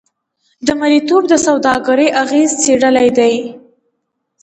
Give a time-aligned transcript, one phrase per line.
[0.65, 3.33] د مریتوب د سوداګرۍ اغېزې څېړلې دي.